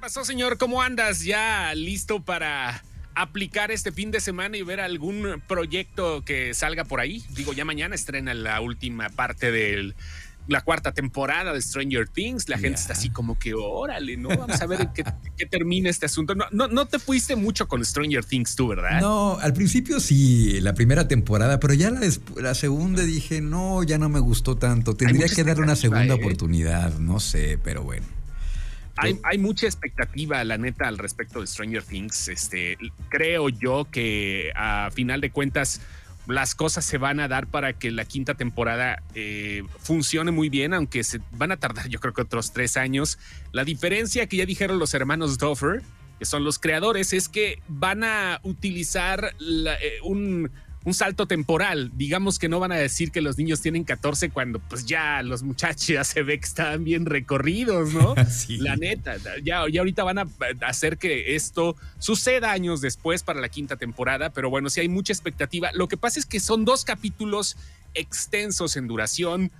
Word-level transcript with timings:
pasó, 0.00 0.24
señor? 0.24 0.56
¿Cómo 0.56 0.82
andas? 0.82 1.24
¿Ya 1.24 1.74
listo 1.74 2.22
para 2.22 2.82
aplicar 3.14 3.70
este 3.70 3.92
fin 3.92 4.10
de 4.10 4.20
semana 4.20 4.56
y 4.56 4.62
ver 4.62 4.80
algún 4.80 5.42
proyecto 5.46 6.24
que 6.24 6.54
salga 6.54 6.84
por 6.84 7.00
ahí? 7.00 7.22
Digo, 7.30 7.52
ya 7.52 7.66
mañana 7.66 7.94
estrena 7.94 8.32
la 8.32 8.60
última 8.62 9.10
parte 9.10 9.52
de 9.52 9.94
la 10.48 10.62
cuarta 10.62 10.92
temporada 10.92 11.52
de 11.52 11.60
Stranger 11.60 12.08
Things. 12.08 12.48
La 12.48 12.56
gente 12.56 12.80
está 12.80 12.94
así 12.94 13.10
como 13.10 13.38
que, 13.38 13.52
órale, 13.52 14.16
¿no? 14.16 14.30
Vamos 14.30 14.60
a 14.60 14.66
ver 14.66 14.88
qué, 14.94 15.04
qué 15.36 15.44
termina 15.44 15.90
este 15.90 16.06
asunto. 16.06 16.34
No, 16.34 16.46
no, 16.50 16.66
no, 16.66 16.86
te 16.86 16.98
fuiste 16.98 17.36
mucho 17.36 17.68
con 17.68 17.84
Stranger 17.84 18.24
Things 18.24 18.56
tú, 18.56 18.68
¿verdad? 18.68 19.02
No, 19.02 19.38
al 19.38 19.52
principio 19.52 20.00
sí, 20.00 20.60
la 20.62 20.72
primera 20.72 21.08
temporada, 21.08 21.60
pero 21.60 21.74
ya 21.74 21.90
la, 21.90 22.00
la 22.36 22.54
segunda 22.54 23.02
dije, 23.02 23.42
no, 23.42 23.82
ya 23.82 23.98
no 23.98 24.08
me 24.08 24.18
gustó 24.18 24.56
tanto. 24.56 24.96
Tendría 24.96 25.28
que 25.28 25.44
darle 25.44 25.62
una 25.62 25.76
segunda 25.76 26.14
¿eh? 26.14 26.18
oportunidad, 26.18 26.98
no 26.98 27.20
sé, 27.20 27.58
pero 27.62 27.82
bueno. 27.82 28.19
Hay, 29.00 29.38
mucha 29.38 29.66
expectativa, 29.66 30.42
la 30.44 30.58
neta, 30.58 30.86
al 30.86 30.98
respecto 30.98 31.40
de 31.40 31.46
Stranger 31.46 31.82
Things. 31.82 32.28
Este, 32.28 32.76
creo 33.08 33.48
yo 33.48 33.86
que 33.90 34.52
a 34.54 34.90
final 34.92 35.20
de 35.20 35.30
cuentas 35.30 35.80
las 36.26 36.54
cosas 36.54 36.84
se 36.84 36.98
van 36.98 37.18
a 37.18 37.28
dar 37.28 37.46
para 37.46 37.72
que 37.72 37.90
la 37.90 38.04
quinta 38.04 38.34
temporada 38.34 39.02
eh, 39.14 39.62
funcione 39.78 40.30
muy 40.30 40.48
bien, 40.48 40.74
aunque 40.74 41.02
se 41.02 41.20
van 41.32 41.50
a 41.50 41.56
tardar 41.56 41.88
yo 41.88 41.98
creo 41.98 42.12
que 42.12 42.22
otros 42.22 42.52
tres 42.52 42.76
años. 42.76 43.18
La 43.52 43.64
diferencia 43.64 44.26
que 44.26 44.36
ya 44.36 44.46
dijeron 44.46 44.78
los 44.78 44.94
hermanos 44.94 45.38
Duffer, 45.38 45.82
que 46.18 46.24
son 46.24 46.44
los 46.44 46.58
creadores, 46.58 47.12
es 47.12 47.28
que 47.28 47.60
van 47.68 48.04
a 48.04 48.40
utilizar 48.42 49.34
eh, 49.40 49.98
un 50.02 50.50
un 50.84 50.94
salto 50.94 51.26
temporal. 51.26 51.90
Digamos 51.94 52.38
que 52.38 52.48
no 52.48 52.58
van 52.58 52.72
a 52.72 52.76
decir 52.76 53.10
que 53.10 53.20
los 53.20 53.36
niños 53.36 53.60
tienen 53.60 53.84
14 53.84 54.30
cuando 54.30 54.58
pues 54.58 54.86
ya 54.86 55.22
los 55.22 55.42
muchachos 55.42 55.86
ya 55.88 56.04
se 56.04 56.22
ve 56.22 56.38
que 56.38 56.46
están 56.46 56.84
bien 56.84 57.06
recorridos, 57.06 57.92
¿no? 57.92 58.14
La 58.48 58.76
neta, 58.76 59.16
ya, 59.42 59.64
ya 59.70 59.80
ahorita 59.80 60.04
van 60.04 60.18
a 60.18 60.26
hacer 60.62 60.98
que 60.98 61.34
esto 61.34 61.76
suceda 61.98 62.52
años 62.52 62.80
después 62.80 63.22
para 63.22 63.40
la 63.40 63.48
quinta 63.48 63.76
temporada, 63.76 64.30
pero 64.30 64.50
bueno, 64.50 64.70
sí 64.70 64.80
hay 64.80 64.88
mucha 64.88 65.12
expectativa. 65.12 65.70
Lo 65.74 65.88
que 65.88 65.96
pasa 65.96 66.18
es 66.18 66.26
que 66.26 66.40
son 66.40 66.64
dos 66.64 66.84
capítulos 66.84 67.56
extensos 67.94 68.76
en 68.76 68.86
duración 68.86 69.50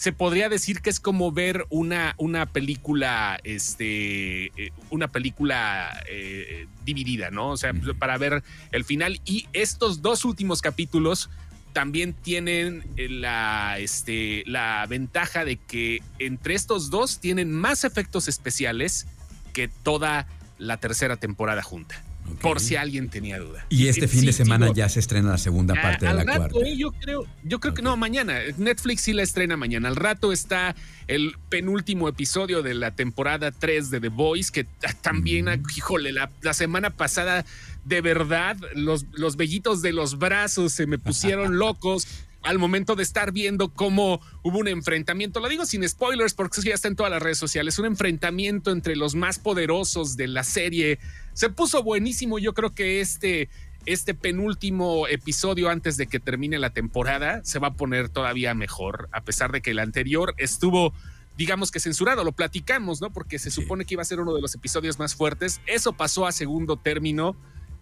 se 0.00 0.12
podría 0.12 0.48
decir 0.48 0.80
que 0.80 0.88
es 0.88 0.98
como 0.98 1.30
ver 1.30 1.66
una, 1.68 2.14
una 2.16 2.46
película, 2.46 3.38
este, 3.44 4.46
eh, 4.46 4.72
una 4.88 5.08
película 5.08 5.92
eh, 6.08 6.66
dividida, 6.86 7.30
¿no? 7.30 7.50
O 7.50 7.56
sea, 7.58 7.74
para 7.98 8.16
ver 8.16 8.42
el 8.72 8.84
final. 8.84 9.20
Y 9.26 9.46
estos 9.52 10.00
dos 10.00 10.24
últimos 10.24 10.62
capítulos 10.62 11.28
también 11.74 12.14
tienen 12.14 12.82
la, 12.96 13.76
este, 13.78 14.42
la 14.46 14.86
ventaja 14.88 15.44
de 15.44 15.58
que 15.58 16.02
entre 16.18 16.54
estos 16.54 16.88
dos 16.88 17.20
tienen 17.20 17.52
más 17.52 17.84
efectos 17.84 18.26
especiales 18.26 19.06
que 19.52 19.68
toda 19.68 20.26
la 20.56 20.78
tercera 20.78 21.18
temporada 21.18 21.62
junta. 21.62 22.02
Por 22.36 22.60
si 22.60 22.76
alguien 22.76 23.08
tenía 23.08 23.38
duda. 23.38 23.66
Y 23.68 23.88
este 23.88 24.08
fin 24.08 24.24
de 24.24 24.32
semana 24.32 24.72
ya 24.72 24.88
se 24.88 25.00
estrena 25.00 25.30
la 25.30 25.38
segunda 25.38 25.74
parte 25.74 26.06
de 26.06 26.14
la 26.14 26.24
cuarta. 26.24 26.58
Eh, 26.64 26.76
yo 26.76 26.92
creo, 26.92 27.26
yo 27.42 27.60
creo 27.60 27.74
que 27.74 27.82
no, 27.82 27.96
mañana. 27.96 28.38
Netflix 28.56 29.02
sí 29.02 29.12
la 29.12 29.22
estrena 29.22 29.56
mañana. 29.56 29.88
Al 29.88 29.96
rato 29.96 30.32
está 30.32 30.74
el 31.06 31.34
penúltimo 31.48 32.08
episodio 32.08 32.62
de 32.62 32.74
la 32.74 32.94
temporada 32.94 33.50
3 33.50 33.90
de 33.90 34.00
The 34.00 34.08
Voice, 34.08 34.50
que 34.52 34.66
también, 35.00 35.46
mm. 35.46 35.62
híjole, 35.76 36.12
la, 36.12 36.54
semana 36.54 36.90
pasada, 36.90 37.44
de 37.84 38.00
verdad, 38.00 38.56
los, 38.74 39.06
los 39.12 39.36
vellitos 39.36 39.82
de 39.82 39.92
los 39.92 40.18
brazos 40.18 40.72
se 40.72 40.86
me 40.86 40.98
pusieron 41.00 41.58
locos 41.58 42.06
al 42.42 42.58
momento 42.58 42.96
de 42.96 43.02
estar 43.02 43.32
viendo 43.32 43.68
cómo 43.68 44.20
hubo 44.42 44.58
un 44.58 44.68
enfrentamiento, 44.68 45.40
lo 45.40 45.48
digo 45.48 45.66
sin 45.66 45.86
spoilers 45.88 46.34
porque 46.34 46.60
eso 46.60 46.68
ya 46.68 46.74
está 46.74 46.88
en 46.88 46.96
todas 46.96 47.12
las 47.12 47.22
redes 47.22 47.38
sociales, 47.38 47.78
un 47.78 47.86
enfrentamiento 47.86 48.70
entre 48.70 48.96
los 48.96 49.14
más 49.14 49.38
poderosos 49.38 50.16
de 50.16 50.28
la 50.28 50.44
serie. 50.44 50.98
Se 51.34 51.50
puso 51.50 51.82
buenísimo, 51.82 52.38
yo 52.38 52.54
creo 52.54 52.74
que 52.74 53.00
este, 53.00 53.48
este 53.86 54.14
penúltimo 54.14 55.06
episodio 55.06 55.68
antes 55.68 55.96
de 55.96 56.06
que 56.06 56.20
termine 56.20 56.58
la 56.58 56.70
temporada 56.70 57.42
se 57.44 57.58
va 57.58 57.68
a 57.68 57.74
poner 57.74 58.08
todavía 58.08 58.54
mejor, 58.54 59.08
a 59.12 59.22
pesar 59.22 59.52
de 59.52 59.60
que 59.60 59.72
el 59.72 59.78
anterior 59.78 60.34
estuvo 60.38 60.94
digamos 61.36 61.70
que 61.70 61.80
censurado, 61.80 62.22
lo 62.22 62.32
platicamos, 62.32 63.00
¿no? 63.00 63.10
Porque 63.14 63.38
se 63.38 63.50
supone 63.50 63.86
que 63.86 63.94
iba 63.94 64.02
a 64.02 64.04
ser 64.04 64.20
uno 64.20 64.34
de 64.34 64.42
los 64.42 64.54
episodios 64.54 64.98
más 64.98 65.14
fuertes. 65.14 65.62
Eso 65.64 65.94
pasó 65.94 66.26
a 66.26 66.32
segundo 66.32 66.76
término 66.76 67.34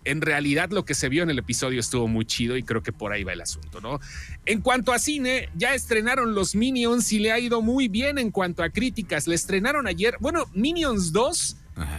en 0.09 0.23
realidad 0.23 0.71
lo 0.71 0.85
que 0.85 0.95
se 0.95 1.09
vio 1.09 1.23
en 1.23 1.31
el 1.31 1.39
episodio 1.39 1.81
estuvo 1.81 2.09
muy 2.09 2.25
chido 2.25 2.57
y 2.57 2.63
creo 2.63 2.83
que 2.83 2.93
por 2.93 3.13
ahí 3.13 3.25
va 3.25 3.35
el 3.35 3.41
asunto, 3.43 3.81
¿no? 3.81 4.01
En 4.47 4.61
cuanto 4.63 4.93
a 4.93 4.99
cine, 4.99 5.51
ya 5.55 5.75
estrenaron 5.75 6.35
los 6.35 6.55
Minions 6.55 7.13
y 7.13 7.19
le 7.19 7.31
ha 7.33 7.39
ido 7.39 7.61
muy 7.61 7.89
bien 7.89 8.19
en 8.19 8.31
cuanto 8.31 8.63
a 8.63 8.71
críticas. 8.71 9.27
Le 9.27 9.35
estrenaron 9.35 9.87
ayer, 9.87 10.17
bueno, 10.21 10.47
Minions 10.55 11.13
2. 11.13 11.57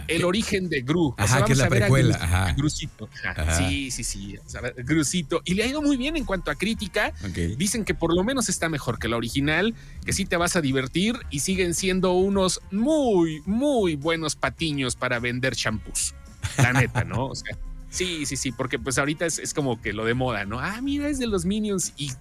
el 0.08 0.24
origen 0.24 0.68
de 0.68 0.82
Gru. 0.82 1.14
Ajá, 1.16 1.44
que 1.44 1.52
es 1.52 1.58
la 1.58 1.68
precuela. 1.68 2.16
Ajá. 2.20 2.52
Grusito. 2.54 3.08
Sí, 3.56 3.90
sí, 3.90 4.04
sí. 4.04 4.36
Grusito. 4.78 5.40
Y 5.44 5.54
le 5.54 5.62
ha 5.62 5.66
ido 5.66 5.80
muy 5.80 5.96
bien 5.96 6.16
en 6.16 6.24
cuanto 6.24 6.50
a 6.50 6.56
crítica. 6.56 7.12
Dicen 7.56 7.84
que 7.84 7.94
por 7.94 8.14
lo 8.14 8.24
menos 8.24 8.48
está 8.48 8.68
mejor 8.68 8.98
que 8.98 9.08
la 9.08 9.16
original, 9.16 9.74
que 10.04 10.12
sí 10.12 10.24
te 10.26 10.36
vas 10.36 10.56
a 10.56 10.60
divertir 10.60 11.16
y 11.30 11.40
siguen 11.40 11.74
siendo 11.74 12.12
unos 12.12 12.60
muy, 12.70 13.40
muy 13.46 13.96
buenos 13.96 14.36
patiños 14.36 14.96
para 14.96 15.18
vender 15.18 15.54
champús. 15.54 16.14
La 16.58 16.72
neta, 16.72 17.04
¿no? 17.04 17.26
O 17.26 17.34
sea, 17.34 17.56
Sí, 17.90 18.24
sí, 18.24 18.36
sí, 18.36 18.52
porque 18.52 18.78
pues 18.78 18.98
ahorita 18.98 19.26
es, 19.26 19.52
como 19.52 19.82
que 19.82 19.92
lo 19.92 20.04
de 20.04 20.14
moda, 20.14 20.44
¿no? 20.44 20.60
Ah, 20.60 20.80
mira, 20.80 21.08
es 21.08 21.18
de 21.18 21.26
los 21.26 21.44
Minions 21.44 21.92
y, 21.96 22.12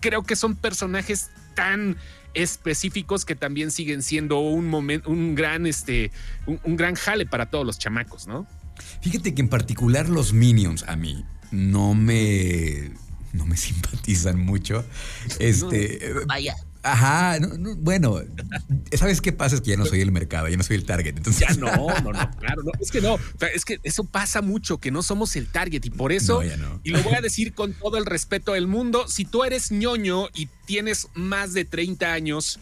creo 0.00 0.22
que 0.22 0.34
son 0.34 0.56
personajes 0.56 1.30
tan 1.54 1.96
específicos 2.32 3.26
que 3.26 3.34
también 3.34 3.70
siguen 3.70 4.02
siendo 4.02 4.38
un 4.38 4.66
momento, 4.66 5.10
un 5.10 5.34
gran, 5.34 5.66
este, 5.66 6.10
un, 6.46 6.76
gran 6.76 6.94
jale 6.94 7.26
para 7.26 7.50
todos 7.50 7.66
los 7.66 7.78
chamacos, 7.78 8.26
¿no? 8.26 8.46
Fíjate 9.02 9.34
que 9.34 9.42
en 9.42 9.48
particular 9.48 10.08
los 10.08 10.32
Minions 10.32 10.84
a 10.84 10.96
mí 10.96 11.22
no 11.50 11.92
me 11.94 12.92
no 13.34 13.44
me 13.44 13.56
simpatizan 13.58 14.40
mucho. 14.40 14.84
Este, 15.38 16.14
vaya. 16.26 16.56
Ajá, 16.82 17.38
bueno, 17.78 18.20
¿sabes 18.92 19.20
qué 19.20 19.32
pasa? 19.32 19.56
Es 19.56 19.60
que 19.60 19.70
ya 19.70 19.76
no 19.76 19.84
soy 19.84 20.00
el 20.00 20.12
mercado, 20.12 20.48
ya 20.48 20.56
no 20.56 20.62
soy 20.62 20.76
el 20.76 20.84
target. 20.84 21.16
Entonces... 21.16 21.46
Ya 21.46 21.54
no, 21.54 21.70
no, 22.02 22.12
no, 22.12 22.30
claro, 22.38 22.62
no, 22.62 22.72
es 22.80 22.90
que 22.90 23.02
no, 23.02 23.18
es 23.52 23.64
que 23.66 23.80
eso 23.82 24.04
pasa 24.04 24.40
mucho, 24.40 24.78
que 24.78 24.90
no 24.90 25.02
somos 25.02 25.36
el 25.36 25.46
target 25.46 25.84
y 25.84 25.90
por 25.90 26.10
eso, 26.10 26.42
y 26.82 26.90
lo 26.90 27.02
voy 27.02 27.14
a 27.14 27.20
decir 27.20 27.52
con 27.52 27.74
todo 27.74 27.98
el 27.98 28.06
respeto 28.06 28.52
del 28.52 28.66
mundo, 28.66 29.08
si 29.08 29.26
tú 29.26 29.44
eres 29.44 29.70
ñoño 29.70 30.28
y 30.34 30.46
tienes 30.64 31.08
más 31.14 31.52
de 31.52 31.66
30 31.66 32.12
años 32.12 32.60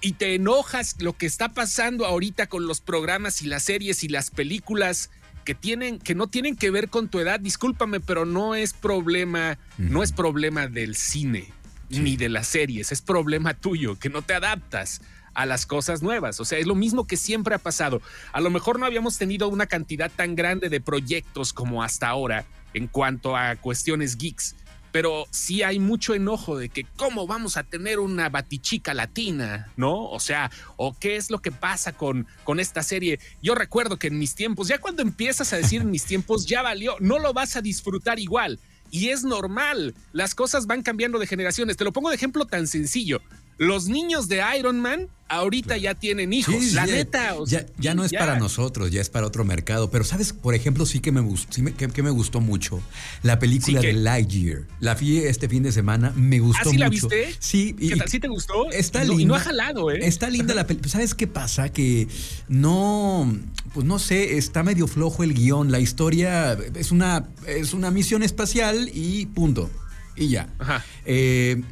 y 0.00 0.12
te 0.12 0.34
enojas 0.36 0.96
lo 1.00 1.16
que 1.16 1.26
está 1.26 1.48
pasando 1.48 2.06
ahorita 2.06 2.46
con 2.46 2.68
los 2.68 2.80
programas 2.80 3.42
y 3.42 3.46
las 3.46 3.64
series 3.64 4.04
y 4.04 4.08
las 4.08 4.30
películas 4.30 5.10
que 5.44 5.56
tienen, 5.56 5.98
que 5.98 6.14
no 6.14 6.28
tienen 6.28 6.54
que 6.54 6.70
ver 6.70 6.88
con 6.88 7.08
tu 7.08 7.18
edad, 7.18 7.40
discúlpame, 7.40 7.98
pero 7.98 8.26
no 8.26 8.54
es 8.54 8.74
problema, 8.74 9.58
no 9.76 10.04
es 10.04 10.12
problema 10.12 10.68
del 10.68 10.94
cine 10.94 11.52
ni 11.90 12.16
de 12.16 12.28
las 12.28 12.46
series, 12.46 12.92
es 12.92 13.02
problema 13.02 13.54
tuyo, 13.54 13.98
que 13.98 14.08
no 14.08 14.22
te 14.22 14.34
adaptas 14.34 15.00
a 15.34 15.46
las 15.46 15.66
cosas 15.66 16.02
nuevas. 16.02 16.40
O 16.40 16.44
sea, 16.44 16.58
es 16.58 16.66
lo 16.66 16.74
mismo 16.74 17.06
que 17.06 17.16
siempre 17.16 17.54
ha 17.54 17.58
pasado. 17.58 18.00
A 18.32 18.40
lo 18.40 18.50
mejor 18.50 18.78
no 18.78 18.86
habíamos 18.86 19.18
tenido 19.18 19.48
una 19.48 19.66
cantidad 19.66 20.10
tan 20.10 20.34
grande 20.34 20.68
de 20.68 20.80
proyectos 20.80 21.52
como 21.52 21.82
hasta 21.82 22.08
ahora 22.08 22.46
en 22.74 22.86
cuanto 22.86 23.36
a 23.36 23.56
cuestiones 23.56 24.16
geeks, 24.16 24.54
pero 24.92 25.26
sí 25.30 25.62
hay 25.62 25.78
mucho 25.78 26.14
enojo 26.14 26.56
de 26.58 26.68
que 26.68 26.84
cómo 26.96 27.26
vamos 27.26 27.56
a 27.56 27.62
tener 27.62 27.98
una 27.98 28.28
batichica 28.28 28.94
latina, 28.94 29.68
¿no? 29.76 30.08
O 30.08 30.20
sea, 30.20 30.50
o 30.76 30.96
qué 30.98 31.16
es 31.16 31.30
lo 31.30 31.40
que 31.40 31.52
pasa 31.52 31.92
con, 31.92 32.26
con 32.44 32.60
esta 32.60 32.82
serie. 32.82 33.20
Yo 33.42 33.54
recuerdo 33.54 33.98
que 33.98 34.08
en 34.08 34.18
mis 34.18 34.34
tiempos, 34.34 34.68
ya 34.68 34.78
cuando 34.78 35.02
empiezas 35.02 35.52
a 35.52 35.56
decir 35.56 35.82
en 35.82 35.90
mis 35.90 36.04
tiempos, 36.04 36.46
ya 36.46 36.62
valió, 36.62 36.96
no 37.00 37.18
lo 37.18 37.32
vas 37.32 37.56
a 37.56 37.62
disfrutar 37.62 38.18
igual. 38.18 38.58
Y 38.90 39.08
es 39.10 39.24
normal, 39.24 39.94
las 40.12 40.34
cosas 40.34 40.66
van 40.66 40.82
cambiando 40.82 41.18
de 41.18 41.26
generaciones. 41.26 41.76
Te 41.76 41.84
lo 41.84 41.92
pongo 41.92 42.10
de 42.10 42.16
ejemplo 42.16 42.46
tan 42.46 42.66
sencillo. 42.66 43.20
Los 43.60 43.88
niños 43.88 44.26
de 44.26 44.42
Iron 44.58 44.80
Man 44.80 45.08
ahorita 45.28 45.76
ya 45.76 45.94
tienen 45.94 46.32
hijos. 46.32 46.72
la 46.72 46.86
neta. 46.86 47.36
ya, 47.78 47.94
no 47.94 48.06
es 48.06 48.12
para 48.14 48.38
nosotros, 48.38 48.90
ya 48.90 49.02
es 49.02 49.10
para 49.10 49.26
otro 49.26 49.44
mercado. 49.44 49.90
Pero, 49.90 50.02
¿sabes? 50.02 50.32
Por 50.32 50.54
ejemplo, 50.54 50.86
sí 50.86 51.00
que 51.00 51.12
me, 51.12 51.22
sí 51.50 51.62
que, 51.72 52.02
me 52.02 52.08
gustó 52.08 52.40
mucho 52.40 52.80
la 53.22 53.38
película 53.38 53.82
de 53.82 53.92
Lightyear. 53.92 54.62
La 54.80 54.94
vi 54.94 55.18
este 55.18 55.46
fin 55.46 55.62
de 55.62 55.72
semana, 55.72 56.10
me 56.16 56.40
gustó 56.40 56.70
¿Ah, 56.70 56.72
sí 56.72 56.78
mucho. 56.78 56.80
la 56.80 56.88
viste? 56.88 57.36
Sí. 57.38 57.76
¿Qué 57.78 57.96
tal? 57.96 58.08
¿Sí 58.08 58.18
te 58.18 58.28
gustó? 58.28 58.70
Está 58.70 59.04
linda. 59.04 59.22
Y 59.22 59.26
no 59.26 59.34
ha 59.34 59.40
jalado, 59.40 59.90
¿eh? 59.90 59.98
Está 60.06 60.30
linda 60.30 60.54
la 60.54 60.66
película. 60.66 60.90
¿Sabes 60.90 61.14
qué 61.14 61.26
pasa? 61.26 61.68
Que 61.68 62.08
no, 62.48 63.30
pues 63.74 63.84
no 63.84 63.98
sé, 63.98 64.38
está 64.38 64.62
medio 64.62 64.86
flojo 64.86 65.22
el 65.22 65.34
guion. 65.34 65.70
La 65.70 65.80
historia 65.80 66.54
es 66.74 66.92
una, 66.92 67.28
es 67.46 67.74
una 67.74 67.90
misión 67.90 68.22
espacial 68.22 68.90
y 68.94 69.26
punto. 69.26 69.68
Y 70.16 70.28
ya. 70.28 70.48
Ajá. 70.58 70.82
Eh, 71.04 71.62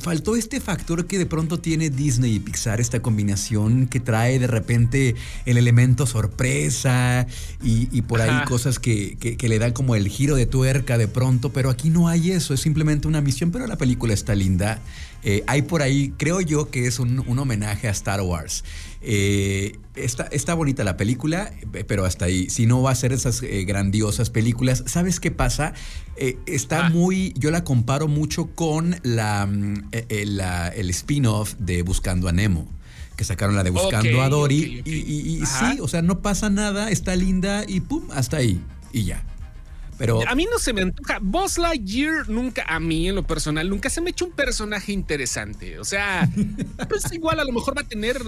faltó 0.00 0.34
este 0.34 0.60
factor 0.60 1.06
que 1.06 1.18
de 1.18 1.26
pronto 1.26 1.60
tiene 1.60 1.90
Disney 1.90 2.34
y 2.34 2.40
Pixar, 2.40 2.80
esta 2.80 3.00
combinación 3.00 3.86
que 3.86 4.00
trae 4.00 4.38
de 4.38 4.46
repente 4.46 5.14
el 5.46 5.58
elemento 5.58 6.06
sorpresa 6.06 7.26
y, 7.62 8.02
por 8.02 8.20
ahí 8.20 8.44
cosas 8.46 8.78
que, 8.78 9.36
le 9.40 9.58
dan 9.58 9.72
como 9.72 9.94
el 9.94 10.08
giro 10.08 10.34
de 10.36 10.46
tuerca 10.46 10.98
de 10.98 11.08
pronto, 11.08 11.52
pero 11.52 11.70
aquí 11.70 11.90
no 11.90 12.08
hay 12.08 12.32
eso, 12.32 12.54
es 12.54 12.60
simplemente 12.60 13.08
una 13.08 13.20
misión, 13.20 13.50
pero 13.50 13.66
la 13.66 13.76
película 13.76 14.14
está 14.14 14.34
linda. 14.34 14.80
Eh, 15.22 15.44
hay 15.46 15.62
por 15.62 15.82
ahí, 15.82 16.12
creo 16.16 16.40
yo 16.40 16.70
que 16.70 16.86
es 16.86 16.98
un, 16.98 17.24
homenaje 17.38 17.88
a 17.88 17.90
Star 17.90 18.22
Wars. 18.22 18.64
Eh, 19.02 19.78
está, 19.94 20.54
bonita 20.54 20.84
la 20.84 20.96
película, 20.96 21.52
pero 21.86 22.04
hasta 22.04 22.26
ahí. 22.26 22.48
Si 22.50 22.66
no 22.66 22.82
va 22.82 22.90
a 22.90 22.94
ser 22.94 23.12
esas 23.12 23.42
eh, 23.42 23.64
grandiosas 23.64 24.30
películas, 24.30 24.84
¿sabes 24.86 25.20
qué 25.20 25.30
pasa? 25.30 25.72
está 26.46 26.86
ah. 26.86 26.90
muy. 26.90 27.32
Yo 27.36 27.50
la 27.50 27.64
comparo 27.64 28.08
mucho 28.08 28.48
con 28.54 28.96
la, 29.02 29.46
mm, 29.46 29.90
el 30.08 30.90
spin-off 30.90 31.54
de 31.58 31.82
Buscando 31.82 32.28
a 32.28 32.32
Nemo 32.32 32.68
que 33.16 33.24
sacaron 33.24 33.54
la 33.54 33.62
de 33.62 33.68
Buscando 33.68 34.22
a 34.22 34.30
Dory. 34.30 34.82
Y, 34.86 35.44
sí, 35.44 35.78
o 35.82 35.88
sea, 35.88 36.00
no 36.00 36.22
pasa 36.22 36.48
nada, 36.48 36.90
está 36.90 37.14
linda 37.16 37.64
y 37.68 37.80
pum, 37.80 38.04
hasta 38.12 38.38
ahí. 38.38 38.62
Y 38.94 39.04
ya. 39.04 39.22
Pero... 40.00 40.26
A 40.26 40.34
mí 40.34 40.48
no 40.50 40.58
se 40.58 40.72
me 40.72 40.80
antoja. 40.80 41.18
Buzz 41.20 41.58
Lightyear 41.58 42.26
nunca, 42.30 42.64
a 42.66 42.80
mí 42.80 43.10
en 43.10 43.14
lo 43.14 43.22
personal, 43.22 43.68
nunca 43.68 43.90
se 43.90 44.00
me 44.00 44.08
ha 44.08 44.12
hecho 44.12 44.24
un 44.24 44.32
personaje 44.32 44.92
interesante. 44.92 45.78
O 45.78 45.84
sea, 45.84 46.26
pues 46.88 47.12
igual 47.12 47.38
a 47.38 47.44
lo 47.44 47.52
mejor 47.52 47.76
va 47.76 47.82
a 47.82 47.86
tener, 47.86 48.18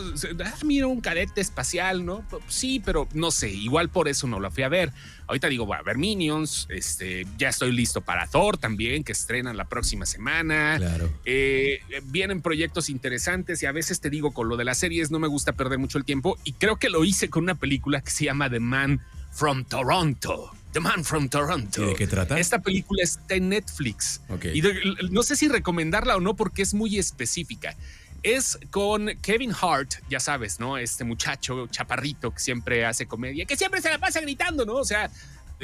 ah, 0.44 0.54
mira, 0.66 0.86
un 0.86 1.00
cadete 1.00 1.40
espacial, 1.40 2.04
¿no? 2.04 2.26
Sí, 2.46 2.82
pero 2.84 3.08
no 3.14 3.30
sé, 3.30 3.48
igual 3.48 3.88
por 3.88 4.08
eso 4.08 4.26
no 4.26 4.38
lo 4.38 4.50
fui 4.50 4.64
a 4.64 4.68
ver. 4.68 4.92
Ahorita 5.26 5.48
digo, 5.48 5.64
voy 5.64 5.78
a 5.78 5.82
ver 5.82 5.96
Minions, 5.96 6.66
este, 6.68 7.26
ya 7.38 7.48
estoy 7.48 7.72
listo 7.72 8.02
para 8.02 8.26
Thor 8.26 8.58
también, 8.58 9.02
que 9.02 9.12
estrenan 9.12 9.56
la 9.56 9.64
próxima 9.64 10.04
semana. 10.04 10.74
Claro. 10.76 11.10
Eh, 11.24 11.80
vienen 12.04 12.42
proyectos 12.42 12.90
interesantes 12.90 13.62
y 13.62 13.66
a 13.66 13.72
veces 13.72 13.98
te 14.00 14.10
digo, 14.10 14.32
con 14.32 14.50
lo 14.50 14.58
de 14.58 14.64
las 14.64 14.76
series 14.76 15.10
no 15.10 15.18
me 15.18 15.28
gusta 15.28 15.52
perder 15.52 15.78
mucho 15.78 15.96
el 15.96 16.04
tiempo 16.04 16.36
y 16.44 16.52
creo 16.52 16.76
que 16.76 16.90
lo 16.90 17.02
hice 17.02 17.30
con 17.30 17.44
una 17.44 17.54
película 17.54 18.02
que 18.02 18.10
se 18.10 18.26
llama 18.26 18.50
The 18.50 18.60
Man 18.60 19.00
from 19.30 19.64
Toronto. 19.64 20.52
The 20.72 20.80
Man 20.80 21.04
from 21.04 21.28
Toronto. 21.28 21.86
de 21.86 21.94
qué 21.94 22.06
trata? 22.06 22.38
Esta 22.38 22.60
película 22.60 23.02
está 23.02 23.34
en 23.34 23.50
Netflix. 23.50 24.20
Y 24.54 24.62
no 25.10 25.22
sé 25.22 25.36
si 25.36 25.48
recomendarla 25.48 26.16
o 26.16 26.20
no 26.20 26.34
porque 26.34 26.62
es 26.62 26.74
muy 26.74 26.98
específica. 26.98 27.76
Es 28.22 28.58
con 28.70 29.10
Kevin 29.20 29.52
Hart, 29.60 29.94
ya 30.08 30.20
sabes, 30.20 30.60
¿no? 30.60 30.78
Este 30.78 31.04
muchacho 31.04 31.66
chaparrito 31.66 32.30
que 32.32 32.38
siempre 32.38 32.86
hace 32.86 33.06
comedia, 33.06 33.44
que 33.44 33.56
siempre 33.56 33.82
se 33.82 33.90
la 33.90 33.98
pasa 33.98 34.20
gritando, 34.20 34.64
¿no? 34.64 34.74
O 34.74 34.84
sea, 34.84 35.10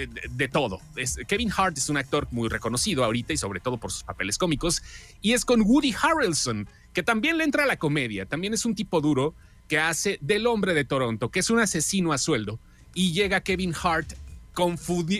de, 0.06 0.48
todo. 0.48 0.80
Kevin 1.26 1.50
Hart 1.56 1.78
es 1.78 1.88
un 1.88 1.96
actor 1.96 2.28
muy 2.30 2.48
reconocido 2.48 3.04
ahorita 3.04 3.32
y 3.32 3.36
sobre 3.36 3.60
todo 3.60 3.78
por 3.78 3.90
sus 3.90 4.04
papeles 4.04 4.38
cómicos. 4.38 4.82
Y 5.22 5.32
es 5.32 5.44
con 5.44 5.62
Woody 5.62 5.94
Harrelson, 6.00 6.68
que 6.92 7.02
también 7.02 7.38
le 7.38 7.44
entra 7.44 7.64
a 7.64 7.66
la 7.66 7.76
comedia. 7.76 8.26
También 8.26 8.54
es 8.54 8.64
un 8.64 8.74
tipo 8.74 9.00
duro 9.00 9.34
que 9.66 9.78
hace 9.78 10.18
del 10.20 10.46
hombre 10.46 10.74
de 10.74 10.84
Toronto, 10.84 11.30
que 11.30 11.40
es 11.40 11.50
un 11.50 11.60
asesino 11.60 12.12
a 12.12 12.18
sueldo. 12.18 12.58
Y 12.94 13.12
llega 13.12 13.40
Kevin 13.40 13.74
Hart 13.82 14.12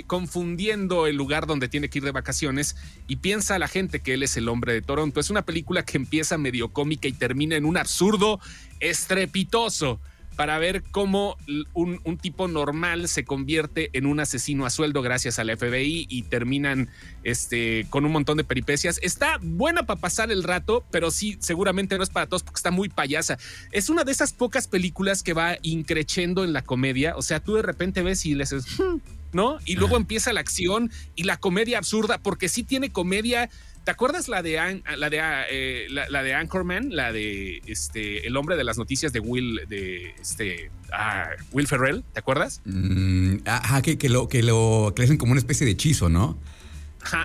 confundiendo 0.07 1.07
el 1.07 1.17
lugar 1.17 1.47
donde 1.47 1.69
tiene 1.69 1.89
que 1.89 1.99
ir 1.99 2.05
de 2.05 2.11
vacaciones 2.11 2.75
y 3.07 3.17
piensa 3.17 3.55
a 3.55 3.59
la 3.59 3.69
gente 3.69 4.01
que 4.01 4.15
él 4.15 4.25
es 4.25 4.37
el 4.37 4.49
hombre 4.49 4.73
de 4.73 4.83
Toronto. 4.83 5.21
Es 5.21 5.31
una 5.31 5.43
película 5.43 5.85
que 5.85 5.97
empieza 5.97 6.39
medio 6.39 6.73
cómica 6.73 7.07
y 7.07 7.13
termina 7.13 7.55
en 7.55 7.65
un 7.65 7.77
absurdo 7.77 8.41
estrepitoso 8.81 10.01
para 10.35 10.59
ver 10.59 10.85
cómo 10.93 11.37
un, 11.73 12.17
tipo 12.17 12.47
normal 12.47 13.09
se 13.09 13.25
convierte 13.25 13.91
en 13.93 14.07
un 14.07 14.21
asesino 14.21 14.67
a 14.67 14.71
sueldo 14.71 15.03
gracias 15.03 15.41
al 15.41 15.57
FBI 15.57 16.07
y 16.09 16.23
terminan 16.23 16.89
este, 17.25 17.87
con 17.91 18.05
un 18.05 18.13
montón 18.13 18.37
de 18.37 18.45
peripecias. 18.45 19.01
Está 19.03 19.41
buena 19.43 19.85
para 19.85 20.01
pasar 20.01 20.31
el 20.31 20.45
rato, 20.45 20.85
pero 20.93 21.11
sí, 21.11 21.37
seguramente 21.41 21.97
no 21.97 22.05
es 22.05 22.11
para 22.11 22.29
todos 22.29 22.45
porque 22.45 22.59
está 22.59 22.71
muy 22.71 22.89
payasa. 22.89 23.37
Es 23.73 23.91
una 23.91 24.05
de 24.05 24.13
esas 24.13 24.33
pocas 24.33 24.69
películas 24.69 25.25
que 25.25 25.33
va 25.33 25.59
increchendo 25.63 26.45
en 26.45 26.53
la 26.53 26.63
comedia. 26.63 27.17
O 27.17 27.23
sea, 27.23 27.41
tú 27.41 27.57
de 27.57 27.63
repente 27.63 28.03
ves 28.03 28.25
y 28.25 28.35
les 28.35 28.51
dices, 28.51 28.79
hmm", 28.79 29.18
¿no? 29.33 29.59
Y 29.65 29.77
luego 29.77 29.97
empieza 29.97 30.33
la 30.33 30.41
acción 30.41 30.91
y 31.15 31.25
la 31.25 31.37
comedia 31.37 31.79
absurda, 31.79 32.19
porque 32.19 32.49
sí 32.49 32.63
tiene 32.63 32.91
comedia 32.91 33.51
¿Te 33.89 33.93
acuerdas 33.93 34.29
la 34.29 34.43
de 34.43 34.83
la 34.99 35.09
de 35.09 35.19
eh, 35.51 35.87
la, 35.89 36.23
de 36.23 36.35
Anchorman, 36.35 36.95
la 36.95 37.11
de 37.11 37.63
este 37.65 38.27
el 38.27 38.37
hombre 38.37 38.57
de 38.57 38.63
las 38.63 38.77
noticias 38.77 39.15
de 39.15 39.21
Will 39.21 39.63
de 39.67 40.15
este 40.21 40.71
ah, 40.93 41.31
Will 41.53 41.67
Ferrell? 41.67 42.05
¿Te 42.13 42.21
acuerdas? 42.21 42.61
Mm, 42.67 43.37
ajá, 43.47 43.81
que, 43.81 43.97
que, 43.97 44.11
lo 44.11 44.29
que 44.29 44.43
lo 44.43 44.93
que 44.95 45.05
hacen 45.05 45.17
como 45.17 45.33
una 45.33 45.39
especie 45.39 45.65
de 45.65 45.73
hechizo, 45.73 46.11
¿no? 46.11 46.39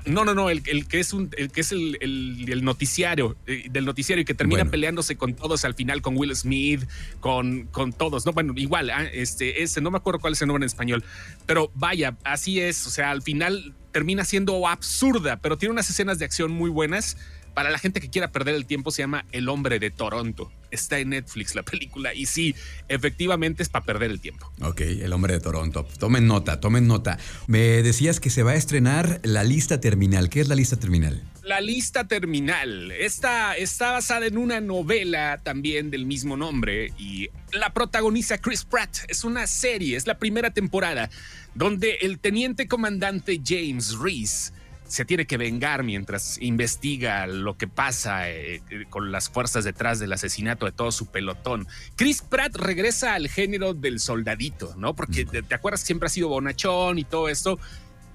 No, 0.06 0.26
no, 0.26 0.34
no, 0.34 0.50
el, 0.50 0.62
que 0.62 1.00
es 1.00 1.14
un, 1.14 1.30
el 1.38 1.52
que 1.52 1.62
es 1.62 1.72
el, 1.72 1.98
el, 2.02 2.64
noticiario, 2.64 3.36
eh, 3.48 3.68
del 3.70 3.86
noticiario 3.86 4.22
y 4.22 4.26
que 4.26 4.34
termina 4.34 4.66
peleándose 4.66 5.16
con 5.16 5.34
todos 5.34 5.66
al 5.66 5.74
final, 5.74 6.02
con 6.02 6.18
Will 6.18 6.36
Smith, 6.36 6.84
con, 7.20 7.66
con 7.68 7.94
todos, 7.94 8.26
no, 8.26 8.34
bueno, 8.34 8.54
igual, 8.56 8.90
ah, 8.90 9.04
este, 9.06 9.64
ese, 9.64 9.82
no 9.82 9.92
me 9.92 9.98
acuerdo 9.98 10.20
cuál 10.20 10.34
es 10.34 10.42
el 10.42 10.48
nombre 10.48 10.64
en 10.64 10.68
español, 10.68 11.04
pero 11.46 11.72
vaya, 11.76 12.18
así 12.24 12.60
es, 12.60 12.86
o 12.88 12.90
sea, 12.90 13.12
al 13.12 13.22
final 13.22 13.74
termina 13.92 14.26
siendo 14.26 14.68
absurda, 14.68 15.38
pero 15.38 15.58
tiene 15.58 15.72
unas 15.72 15.90
escenas 15.90 16.20
de 16.20 16.26
acción 16.26 16.52
muy 16.52 16.70
buenas. 16.70 17.18
Para 17.54 17.70
la 17.70 17.78
gente 17.78 18.02
que 18.02 18.10
quiera 18.10 18.32
perder 18.32 18.56
el 18.56 18.66
tiempo, 18.66 18.90
se 18.90 19.04
llama 19.04 19.26
El 19.32 19.48
hombre 19.48 19.78
de 19.78 19.92
Toronto. 19.92 20.52
Está 20.74 21.00
en 21.00 21.10
Netflix 21.10 21.56
la 21.56 21.64
película 21.64 22.14
y 22.14 22.26
sí, 22.26 22.56
efectivamente 22.88 23.64
es 23.64 23.70
para 23.70 23.86
perder 23.86 24.12
el 24.12 24.20
tiempo. 24.20 24.52
Ok, 24.62 24.82
El 24.82 25.14
hombre 25.14 25.34
de 25.34 25.40
Toronto. 25.40 25.88
Tomen 26.00 26.28
nota, 26.28 26.60
tomen 26.60 26.88
nota. 26.88 27.18
Me 27.48 27.84
decías 27.84 28.20
que 28.20 28.30
se 28.30 28.44
va 28.44 28.52
a 28.52 28.56
estrenar 28.56 29.20
La 29.24 29.44
lista 29.44 29.80
terminal. 29.80 30.30
¿Qué 30.30 30.42
es 30.42 30.48
la 30.48 30.56
lista 30.56 30.78
terminal? 30.78 31.24
La 31.44 31.62
lista 31.62 32.08
terminal. 32.08 32.92
Esta 32.92 33.56
está 33.56 33.92
basada 33.92 34.26
en 34.26 34.38
una 34.38 34.62
novela 34.62 35.42
también 35.44 35.92
del 35.92 36.06
mismo 36.06 36.38
nombre 36.38 36.94
y 36.98 37.30
la 37.52 37.74
protagoniza 37.74 38.38
Chris 38.38 38.64
Pratt. 38.64 38.98
Es 39.08 39.24
una 39.24 39.46
serie, 39.46 39.96
es 39.96 40.08
la 40.08 40.18
primera 40.18 40.52
temporada 40.52 41.10
donde 41.54 41.98
el 42.02 42.20
teniente 42.20 42.68
comandante 42.68 43.42
James 43.46 43.98
Reese 44.00 44.54
se 44.88 45.06
tiene 45.06 45.26
que 45.26 45.38
vengar 45.38 45.84
mientras 45.84 46.38
investiga 46.42 47.26
lo 47.28 47.58
que 47.58 47.68
pasa 47.68 48.30
eh, 48.30 48.62
eh, 48.70 48.86
con 48.90 49.12
las 49.12 49.30
fuerzas 49.30 49.64
detrás 49.64 50.00
del 50.00 50.14
asesinato 50.14 50.66
de 50.66 50.72
todo 50.72 50.92
su 50.92 51.08
pelotón. 51.08 51.68
Chris 51.96 52.22
Pratt 52.22 52.56
regresa 52.56 53.14
al 53.14 53.28
género 53.28 53.74
del 53.74 54.00
soldadito, 54.00 54.74
¿no? 54.78 54.96
Porque 54.96 55.26
te, 55.26 55.56
acuerdas 55.56 55.82
siempre 55.82 56.08
ha 56.08 56.10
sido 56.10 56.30
bonachón 56.30 57.00
y 57.00 57.04
todo 57.04 57.30
esto. 57.30 57.60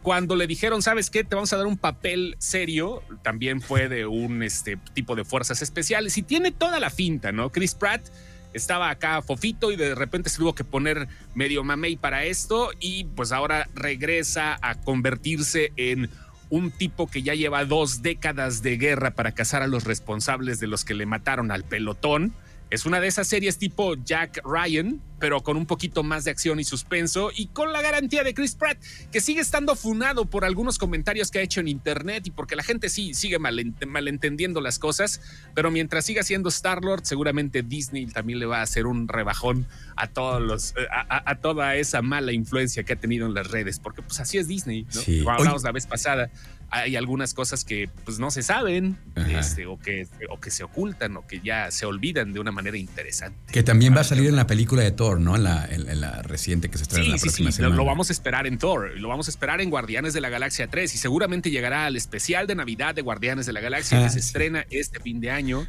Cuando 0.03 0.37
le 0.37 0.47
dijeron, 0.47 0.81
¿sabes 0.81 1.11
qué? 1.11 1.25
Te 1.25 1.35
vamos 1.35 1.53
a 1.53 1.57
dar 1.57 1.67
un 1.67 1.77
papel 1.77 2.37
serio, 2.39 3.03
también 3.23 3.61
fue 3.61 3.89
de 3.89 4.07
un 4.07 4.43
este, 4.43 4.77
tipo 4.95 5.17
de 5.17 5.25
fuerzas 5.25 5.61
especiales 5.61 6.17
y 6.17 6.23
tiene 6.23 6.53
toda 6.53 6.79
la 6.79 6.91
finta, 6.91 7.33
¿no? 7.33 7.51
Chris 7.51 7.75
Pratt 7.75 8.09
estaba 8.53 8.91
acá 8.91 9.21
fofito 9.23 9.73
y 9.73 9.77
de 9.77 9.95
repente 9.95 10.31
se 10.31 10.39
tuvo 10.39 10.55
que 10.55 10.65
poner 10.65 11.09
medio 11.35 11.65
mamey 11.65 11.97
para 11.97 12.25
esto 12.25 12.71
y 12.81 13.05
pues 13.05 13.33
ahora 13.33 13.69
regresa 13.75 14.59
a 14.63 14.81
convertirse 14.81 15.73
en 15.77 16.11
un 16.51 16.71
tipo 16.71 17.07
que 17.07 17.23
ya 17.23 17.35
lleva 17.35 17.65
dos 17.65 18.03
décadas 18.03 18.63
de 18.63 18.77
guerra 18.77 19.13
para 19.13 19.33
cazar 19.33 19.63
a 19.63 19.67
los 19.67 19.85
responsables 19.85 20.61
de 20.61 20.67
los 20.67 20.85
que 20.85 20.95
le 20.95 21.07
mataron 21.07 21.51
al 21.51 21.65
pelotón 21.65 22.33
es 22.71 22.87
una 22.87 23.01
de 23.01 23.09
esas 23.09 23.27
series 23.27 23.59
tipo 23.59 23.95
Jack 23.95 24.43
Ryan, 24.45 25.01
pero 25.19 25.43
con 25.43 25.57
un 25.57 25.67
poquito 25.67 26.03
más 26.03 26.25
de 26.25 26.31
acción 26.31 26.61
y 26.61 26.65
suspenso 26.65 27.31
y 27.35 27.47
con 27.47 27.73
la 27.73 27.83
garantía 27.83 28.23
de 28.23 28.35
Chris 28.35 28.55
Pratt, 28.55 28.79
que 29.11 29.21
sigue 29.21 29.41
estando 29.41 29.75
funado 29.75 30.27
por 30.27 30.45
algunos 30.45 30.79
comentarios 30.79 31.31
que 31.31 31.39
ha 31.39 31.43
hecho 31.43 31.61
en 31.61 31.69
internet 31.69 32.27
y 32.27 32.31
porque 32.31 32.57
la 32.57 32.63
gente 32.63 32.89
sí 32.89 33.15
sigue 33.15 33.39
malentendiendo 33.39 34.61
las 34.61 34.79
cosas, 34.79 35.21
pero 35.55 35.71
mientras 35.71 36.05
siga 36.05 36.23
siendo 36.23 36.49
Star-Lord, 36.51 37.05
seguramente 37.05 37.63
Disney 37.63 38.07
también 38.07 38.39
le 38.39 38.47
va 38.47 38.59
a 38.59 38.63
hacer 38.63 38.87
un 38.87 39.09
rebajón 39.09 39.67
a 39.97 40.09
todos 40.09 40.41
los 40.41 40.75
a, 41.09 41.35
toda 41.37 41.77
esa 41.77 42.03
mala 42.03 42.33
influencia 42.33 42.85
que 42.85 42.93
ha 42.93 42.97
tenido 42.97 43.27
en 43.27 43.35
las 43.35 43.51
redes, 43.51 43.81
porque 43.81 44.03
pues 44.03 44.21
así 44.21 44.39
es 44.39 44.47
Disney, 44.47 44.87
¿no? 44.95 45.31
hablamos 45.31 45.63
la 45.63 45.73
vez 45.73 45.87
pasada 45.87 46.31
hay 46.71 46.97
algunas 46.97 47.35
cosas 47.35 47.65
que 47.65 47.89
pues 48.05 48.19
no 48.19 48.31
se 48.31 48.43
saben 48.43 48.99
este, 49.17 49.67
o, 49.67 49.79
que, 49.79 50.07
o 50.29 50.39
que 50.39 50.51
se 50.51 50.65
ocultan 50.65 51.17
o 51.17 51.27
que 51.27 51.41
ya 51.41 51.71
se 51.71 51.87
olvidan 51.87 52.33
de 52.33 52.41
una 52.41 52.53
manera 52.53 52.77
interesante. 52.77 53.53
Que 53.53 53.63
también 53.63 53.97
va 53.97 54.01
a 54.01 54.05
salir 54.05 54.29
en 54.29 54.37
la 54.37 54.47
película 54.47 54.83
de 54.83 54.91
Thor, 54.91 55.21
¿no? 55.21 55.37
En 55.37 55.45
la, 55.45 55.67
en, 55.67 56.01
la 56.01 56.23
reciente 56.23 56.69
que 56.69 56.79
se 56.79 56.85
estrena 56.85 57.09
la 57.11 57.17
próxima 57.17 57.53
sí, 57.53 57.63
Lo, 57.63 57.71
lo, 57.71 57.85
vamos 57.85 58.11
a 58.11 58.13
esperar 58.13 58.47
en 58.47 58.59
Thor, 58.59 58.99
lo 58.99 59.09
vamos 59.09 59.29
a 59.29 59.31
esperar 59.31 59.61
en 59.61 59.71
Guardianes 59.71 60.13
de 60.13 60.21
la 60.21 60.29
Galaxia 60.29 60.69
3 60.69 60.95
y 60.95 60.99
seguramente 60.99 61.51
llegará 61.51 61.87
al 61.87 61.97
especial 61.97 62.47
de 62.47 62.55
Navidad 62.55 62.95
de 62.95 63.03
Guardianes 63.03 63.47
de 63.47 63.53
la 63.53 63.61
Galaxia 63.61 63.99
que 63.99 64.05
ah, 64.05 64.11
se 64.11 64.19
estrena 64.19 64.67
este 64.71 65.01
fin 65.01 65.21
de 65.21 65.31
año. 65.31 65.67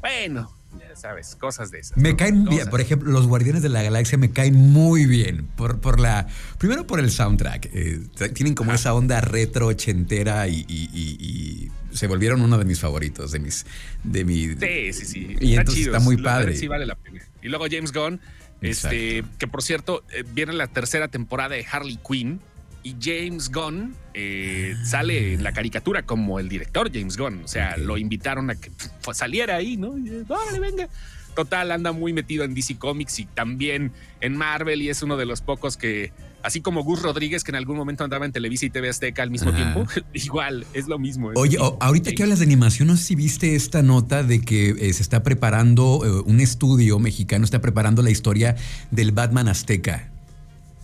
Bueno, 0.00 0.52
sabes, 1.00 1.36
cosas 1.36 1.70
de 1.70 1.80
esas. 1.80 1.96
Me 1.96 2.16
caen 2.16 2.44
bien, 2.44 2.68
por 2.68 2.80
ejemplo, 2.80 3.10
los 3.10 3.26
Guardianes 3.26 3.62
de 3.62 3.68
la 3.68 3.82
Galaxia 3.82 4.18
me 4.18 4.30
caen 4.30 4.54
muy 4.54 5.06
bien. 5.06 5.46
Por, 5.56 5.80
por 5.80 5.98
la. 5.98 6.28
Primero 6.58 6.86
por 6.86 7.00
el 7.00 7.10
soundtrack. 7.10 7.70
Eh, 7.72 8.00
tienen 8.34 8.54
como 8.54 8.72
esa 8.72 8.94
onda 8.94 9.20
retro 9.20 9.68
ochentera 9.68 10.48
y, 10.48 11.70
se 11.92 12.06
volvieron 12.06 12.40
uno 12.42 12.56
de 12.56 12.64
mis 12.64 12.78
favoritos, 12.78 13.32
de 13.32 13.40
mis. 13.40 13.66
De 14.04 14.24
mi, 14.24 14.48
sí, 14.48 14.92
sí, 14.92 15.06
sí. 15.06 15.36
Y 15.40 15.50
está 15.50 15.60
entonces 15.62 15.86
está 15.86 16.00
muy 16.00 16.16
padre. 16.16 16.56
Sí, 16.56 16.68
vale 16.68 16.86
la 16.86 16.94
pena. 16.94 17.20
Y 17.42 17.48
luego 17.48 17.66
James 17.70 17.92
Gunn, 17.92 18.20
este, 18.60 19.24
que 19.38 19.48
por 19.48 19.62
cierto, 19.62 20.04
eh, 20.12 20.24
viene 20.32 20.52
la 20.52 20.68
tercera 20.68 21.08
temporada 21.08 21.56
de 21.56 21.66
Harley 21.70 21.98
Quinn 22.06 22.40
y 22.82 22.96
James 23.00 23.50
Gunn 23.50 23.94
eh, 24.14 24.74
sale 24.84 25.34
en 25.34 25.42
la 25.42 25.52
caricatura 25.52 26.02
como 26.02 26.38
el 26.38 26.48
director 26.48 26.90
James 26.92 27.16
Gunn. 27.16 27.42
O 27.44 27.48
sea, 27.48 27.76
lo 27.76 27.98
invitaron 27.98 28.50
a 28.50 28.54
que 28.54 28.70
saliera 29.12 29.56
ahí, 29.56 29.76
¿no? 29.76 29.96
Y, 29.98 30.10
venga. 30.58 30.88
total, 31.34 31.72
anda 31.72 31.92
muy 31.92 32.12
metido 32.12 32.44
en 32.44 32.54
DC 32.54 32.78
Comics 32.78 33.20
y 33.20 33.26
también 33.26 33.92
en 34.20 34.36
Marvel 34.36 34.82
y 34.82 34.88
es 34.88 35.02
uno 35.02 35.16
de 35.16 35.26
los 35.26 35.42
pocos 35.42 35.76
que, 35.76 36.12
así 36.42 36.60
como 36.60 36.82
Gus 36.82 37.02
Rodríguez, 37.02 37.44
que 37.44 37.50
en 37.50 37.56
algún 37.56 37.76
momento 37.76 38.02
andaba 38.04 38.24
en 38.24 38.32
Televisa 38.32 38.66
y 38.66 38.70
TV 38.70 38.88
Azteca 38.88 39.22
al 39.22 39.30
mismo 39.30 39.52
tiempo, 39.52 39.86
igual, 40.14 40.66
es 40.72 40.88
lo 40.88 40.98
mismo. 40.98 41.30
Oye, 41.36 41.58
ahorita 41.80 42.12
que 42.12 42.22
hablas 42.22 42.38
de 42.38 42.46
animación, 42.46 42.88
no 42.88 42.96
sé 42.96 43.04
si 43.04 43.14
viste 43.14 43.54
esta 43.54 43.82
nota 43.82 44.22
de 44.22 44.40
que 44.40 44.70
eh, 44.70 44.92
se 44.92 45.02
está 45.02 45.22
preparando, 45.22 46.00
eh, 46.04 46.22
un 46.26 46.40
estudio 46.40 46.98
mexicano 46.98 47.44
está 47.44 47.60
preparando 47.60 48.02
la 48.02 48.10
historia 48.10 48.56
del 48.90 49.12
Batman 49.12 49.48
Azteca. 49.48 50.10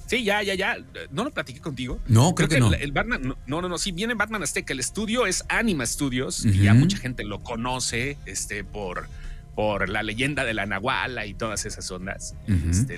Sí, 0.06 0.24
ya, 0.24 0.42
ya, 0.42 0.54
ya. 0.54 0.76
¿No 1.10 1.24
lo 1.24 1.30
platiqué 1.32 1.60
contigo? 1.60 2.00
No, 2.06 2.34
creo, 2.34 2.48
que, 2.48 2.60
no. 2.60 2.72
El, 2.72 2.92
Batman, 2.92 3.22
no, 3.22 3.36
no, 3.60 3.68
no, 3.68 3.78
sí, 3.78 3.92
viene 3.92 4.14
Batman 4.14 4.42
Azteca. 4.42 4.72
El 4.72 4.80
estudio 4.80 5.26
es 5.26 5.44
Anima 5.48 5.84
Studios 5.84 6.44
y 6.44 6.62
ya 6.62 6.74
mucha 6.74 6.98
gente 6.98 7.24
lo 7.24 7.42
conoce 7.42 8.16
este, 8.24 8.62
por, 8.62 9.08
por 9.54 9.88
la 9.88 10.02
leyenda 10.02 10.44
de 10.44 10.54
la 10.54 10.64
Nahuala 10.66 11.26
y 11.26 11.34
todas 11.34 11.66
esas 11.66 11.90
ondas. 11.90 12.34
este, 12.70 12.94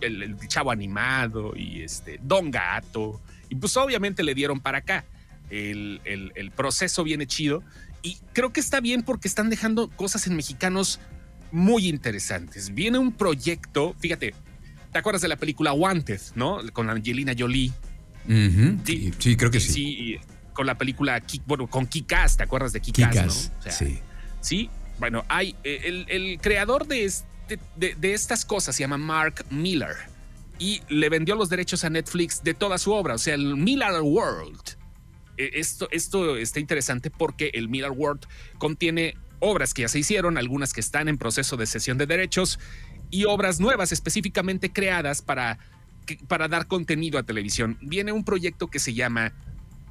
el, 0.00 0.36
chavo 0.48 0.70
animado 0.70 1.54
y 1.56 1.82
este, 1.82 2.20
Don 2.22 2.50
Gato. 2.50 3.20
Y 3.48 3.54
pues 3.54 3.76
obviamente 3.76 4.22
le 4.22 4.34
dieron 4.34 4.60
para 4.60 4.78
acá. 4.78 5.04
El, 5.48 6.00
el 6.04 6.50
proceso 6.52 7.02
viene 7.02 7.26
chido 7.26 7.64
y 8.02 8.18
creo 8.32 8.52
que 8.52 8.60
está 8.60 8.80
bien 8.80 9.02
porque 9.02 9.28
están 9.28 9.50
dejando 9.50 9.88
cosas 9.88 10.26
en 10.26 10.36
mexicanos 10.36 11.00
muy 11.52 11.88
interesantes. 11.88 12.72
Viene 12.74 12.98
un 12.98 13.12
proyecto, 13.12 13.94
fíjate, 13.98 14.34
¿Te 14.92 14.98
acuerdas 14.98 15.22
de 15.22 15.28
la 15.28 15.36
película 15.36 15.72
Wanted, 15.72 16.20
no? 16.34 16.60
Con 16.72 16.90
Angelina 16.90 17.32
Jolie. 17.38 17.72
sí, 18.26 19.12
sí, 19.18 19.36
creo 19.36 19.50
que 19.50 19.60
sí. 19.60 19.72
Sí, 19.72 20.18
con 20.52 20.66
la 20.66 20.76
película, 20.76 21.22
bueno, 21.46 21.68
con 21.68 21.86
Kikas, 21.86 22.36
¿te 22.36 22.42
acuerdas 22.42 22.72
de 22.72 22.80
Kikas? 22.80 23.50
¿no? 23.64 23.70
sí. 23.70 24.00
Sí, 24.40 24.70
bueno, 24.98 25.24
hay 25.28 25.54
eh, 25.64 26.04
el, 26.08 26.38
creador 26.40 26.86
de, 26.86 27.04
este, 27.04 27.58
de, 27.76 28.12
estas 28.12 28.44
cosas 28.44 28.74
se 28.74 28.82
llama 28.82 28.98
Mark 28.98 29.44
Miller 29.50 29.96
y 30.58 30.82
le 30.88 31.08
vendió 31.08 31.34
los 31.34 31.48
derechos 31.48 31.84
a 31.84 31.90
Netflix 31.90 32.42
de 32.42 32.54
toda 32.54 32.78
su 32.78 32.92
obra, 32.92 33.14
o 33.14 33.18
sea, 33.18 33.34
el 33.34 33.56
Miller 33.56 34.00
World. 34.02 34.76
E, 35.36 35.50
esto, 35.54 35.88
esto 35.90 36.36
está 36.36 36.60
interesante 36.60 37.10
porque 37.10 37.50
el 37.54 37.68
Miller 37.68 37.92
World 37.92 38.26
contiene 38.58 39.16
obras 39.40 39.72
que 39.72 39.82
ya 39.82 39.88
se 39.88 39.98
hicieron, 39.98 40.36
algunas 40.36 40.72
que 40.72 40.80
están 40.80 41.08
en 41.08 41.18
proceso 41.18 41.56
de 41.56 41.66
cesión 41.66 41.98
de 41.98 42.06
derechos 42.06 42.58
y 43.10 43.24
obras 43.24 43.60
nuevas 43.60 43.92
específicamente 43.92 44.72
creadas 44.72 45.22
para, 45.22 45.58
para 46.28 46.48
dar 46.48 46.66
contenido 46.66 47.18
a 47.18 47.22
televisión. 47.22 47.78
Viene 47.80 48.12
un 48.12 48.24
proyecto 48.24 48.68
que 48.68 48.78
se 48.78 48.94
llama 48.94 49.32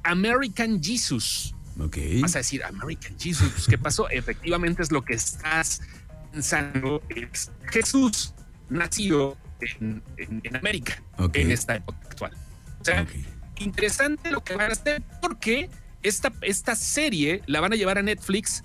American 0.02 0.82
Jesus. 0.82 1.54
Ok. 1.78 1.96
Vas 2.20 2.34
a 2.34 2.38
decir, 2.38 2.64
American 2.64 3.18
Jesus, 3.18 3.66
¿qué 3.68 3.78
pasó? 3.78 4.08
Efectivamente 4.10 4.82
es 4.82 4.90
lo 4.90 5.02
que 5.04 5.14
estás 5.14 5.82
pensando, 6.32 7.02
es 7.08 7.50
Jesús 7.70 8.34
nacido 8.68 9.36
en, 9.60 10.02
América 10.54 11.02
en 11.34 11.50
esta 11.50 11.76
época 11.76 11.98
actual. 12.02 12.32
O 12.80 12.84
sea, 12.84 13.06
interesante 13.58 14.30
lo 14.30 14.42
que 14.42 14.54
van 14.54 14.70
a 14.70 14.72
hacer 14.72 15.02
porque 15.20 15.68
esta, 16.02 16.32
esta 16.40 16.74
serie 16.74 17.42
la 17.46 17.60
van 17.60 17.72
a 17.72 17.76
llevar 17.76 17.98
a 17.98 18.02
Netflix, 18.02 18.62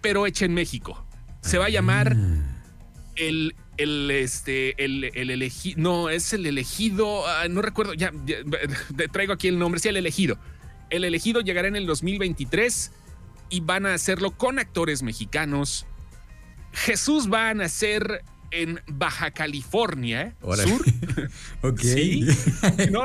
pero 0.00 0.26
hecha 0.26 0.44
en 0.44 0.54
México. 0.54 1.04
Se 1.42 1.58
va 1.58 1.66
a 1.66 1.68
llamar 1.68 2.16
ah. 2.16 2.49
El 3.20 3.54
el 3.76 4.10
este 4.10 4.82
el, 4.82 5.04
elegido 5.04 5.80
no 5.80 6.10
es 6.10 6.32
el 6.32 6.46
elegido 6.46 7.26
ah, 7.26 7.46
no 7.48 7.62
recuerdo 7.62 7.94
ya, 7.94 8.12
traigo 9.12 9.32
aquí 9.32 9.48
el 9.48 9.58
nombre 9.58 9.80
sí 9.80 9.88
el 9.88 9.96
elegido. 9.96 10.38
El 10.88 11.04
elegido 11.04 11.40
llegará 11.40 11.68
en 11.68 11.76
el 11.76 11.86
2023 11.86 12.90
y 13.48 13.60
van 13.60 13.86
a 13.86 13.94
hacerlo 13.94 14.32
con 14.32 14.58
actores 14.58 15.04
mexicanos. 15.04 15.86
Jesús 16.72 17.32
va 17.32 17.50
a 17.50 17.54
nacer 17.54 18.24
en 18.50 18.80
Baja 18.88 19.30
California 19.30 20.34
Sur. 20.40 20.84
Ok. 21.62 21.80
Sí. 21.80 22.26
No, 22.90 23.04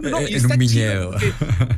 no, 0.00 0.28
y 0.28 0.34
está 0.34 0.58
chido 0.58 1.14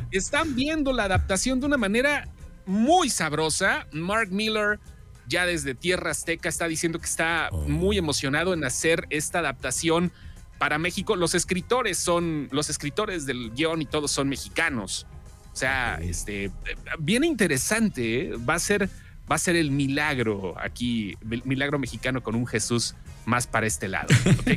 están 0.09 0.55
viendo 0.55 0.91
la 0.91 1.03
adaptación 1.03 1.59
de 1.59 1.67
una 1.67 1.77
manera 1.77 2.27
muy 2.65 3.09
sabrosa. 3.09 3.87
Mark 3.91 4.31
Miller 4.31 4.79
ya 5.27 5.45
desde 5.45 5.75
Tierra 5.75 6.11
Azteca 6.11 6.49
está 6.49 6.67
diciendo 6.67 6.99
que 6.99 7.05
está 7.05 7.49
oh. 7.51 7.57
muy 7.67 7.97
emocionado 7.97 8.53
en 8.53 8.63
hacer 8.63 9.05
esta 9.09 9.39
adaptación 9.39 10.11
para 10.57 10.77
México. 10.77 11.15
Los 11.15 11.35
escritores 11.35 11.97
son, 11.97 12.47
los 12.51 12.69
escritores 12.69 13.25
del 13.25 13.53
guion 13.53 13.81
y 13.81 13.85
todos 13.85 14.11
son 14.11 14.29
mexicanos. 14.29 15.05
O 15.51 15.55
sea, 15.55 15.99
este, 16.01 16.51
bien 16.99 17.23
interesante, 17.23 18.21
¿eh? 18.21 18.31
va 18.37 18.55
a 18.55 18.59
ser, 18.59 18.89
va 19.31 19.35
a 19.35 19.39
ser 19.39 19.55
el 19.55 19.71
milagro 19.71 20.55
aquí, 20.59 21.17
el 21.29 21.43
milagro 21.45 21.79
mexicano 21.79 22.21
con 22.21 22.35
un 22.35 22.45
Jesús 22.45 22.95
más 23.25 23.47
para 23.47 23.65
este 23.65 23.87
lado. 23.87 24.07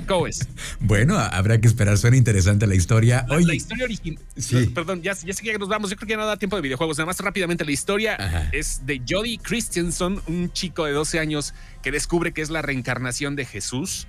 ¿Cómo 0.08 0.26
es? 0.26 0.48
bueno, 0.80 1.16
habrá 1.16 1.60
que 1.60 1.68
esperar. 1.68 1.96
Suena 1.98 2.16
interesante 2.16 2.66
la 2.66 2.74
historia. 2.74 3.24
La, 3.28 3.38
la 3.40 3.54
historia 3.54 3.84
original. 3.84 4.22
Sí. 4.36 4.66
Perdón, 4.66 5.02
ya, 5.02 5.14
sé 5.14 5.32
que 5.42 5.58
nos 5.58 5.68
vamos. 5.68 5.90
Yo 5.90 5.96
creo 5.96 6.06
que 6.06 6.12
ya 6.14 6.18
no 6.18 6.26
da 6.26 6.36
tiempo 6.36 6.56
de 6.56 6.62
videojuegos. 6.62 6.98
Nada 6.98 7.06
más 7.06 7.18
rápidamente, 7.20 7.64
la 7.64 7.70
historia 7.70 8.48
es 8.52 8.84
de 8.84 9.02
Jody 9.08 9.38
Christensen, 9.38 10.20
un 10.26 10.52
chico 10.52 10.84
de 10.84 10.92
12 10.92 11.20
años 11.20 11.54
que 11.82 11.92
descubre 11.92 12.32
que 12.32 12.42
es 12.42 12.50
la 12.50 12.62
reencarnación 12.62 13.36
de 13.36 13.44
Jesús 13.44 14.08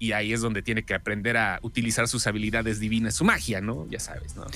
y 0.00 0.12
ahí 0.12 0.32
es 0.32 0.40
donde 0.40 0.62
tiene 0.62 0.82
que 0.82 0.94
aprender 0.94 1.36
a 1.36 1.60
utilizar 1.62 2.08
sus 2.08 2.26
habilidades 2.26 2.80
divinas, 2.80 3.14
su 3.14 3.24
magia, 3.24 3.60
¿no? 3.60 3.86
Ya 3.90 4.00
sabes, 4.00 4.34
¿no? 4.34 4.46